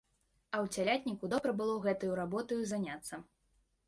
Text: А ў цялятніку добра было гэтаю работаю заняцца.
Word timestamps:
А 0.53 0.59
ў 0.63 0.67
цялятніку 0.77 1.29
добра 1.33 1.51
было 1.59 1.75
гэтаю 1.83 2.15
работаю 2.21 2.57
заняцца. 2.73 3.21